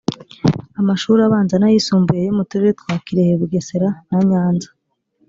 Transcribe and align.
amashuri 0.79 1.19
abanza 1.23 1.55
n 1.57 1.63
ayisumbuye 1.69 2.21
yo 2.27 2.33
mu 2.37 2.43
turere 2.49 2.71
twa 2.79 2.95
kirehe 3.05 3.33
bugesera 3.41 3.89
na 4.09 4.19
nyanza 4.29 4.69